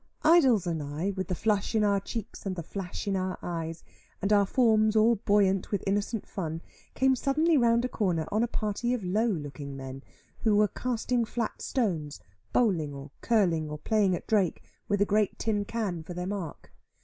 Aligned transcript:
Idols 0.23 0.65
and 0.65 0.81
I, 0.81 1.11
with 1.15 1.27
the 1.27 1.35
flush 1.35 1.75
in 1.75 1.83
our 1.83 1.99
cheeks, 1.99 2.43
and 2.47 2.55
the 2.55 2.63
flash 2.63 3.07
in 3.07 3.15
our 3.15 3.37
eyes, 3.43 3.83
and 4.19 4.33
our 4.33 4.47
forms 4.47 4.95
all 4.95 5.17
buoyant 5.17 5.69
with 5.69 5.83
innocent 5.85 6.25
fun, 6.25 6.63
came 6.95 7.15
suddenly 7.15 7.55
round 7.55 7.85
a 7.85 7.87
corner 7.87 8.25
on 8.31 8.41
a 8.41 8.47
party 8.47 8.95
of 8.95 9.03
low 9.03 9.27
looking 9.27 9.77
men, 9.77 10.01
who 10.39 10.55
were 10.55 10.69
casting 10.69 11.23
flat 11.23 11.61
stones, 11.61 12.19
bowling, 12.51 12.95
or 12.95 13.11
curling, 13.21 13.69
or 13.69 13.77
playing 13.77 14.15
at 14.15 14.25
drake, 14.25 14.63
with 14.87 15.01
a 15.01 15.05
great 15.05 15.37
tin 15.37 15.65
can 15.65 16.01
for 16.01 16.15
their 16.15 16.25
mark. 16.25 16.73